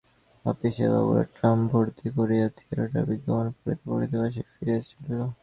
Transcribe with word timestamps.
আপিসের 0.45 0.89
বাবুরা 0.93 1.23
ট্র্যাম 1.35 1.59
ভরতি 1.71 2.07
করিয়া 2.17 2.45
থিয়েটারের 2.55 3.05
বিজ্ঞাপন 3.09 3.47
পড়িতে 3.55 3.85
পড়িতে 3.85 4.15
বাসায় 4.21 4.47
ফিরিয়া 4.51 4.79
চলিল। 4.89 5.19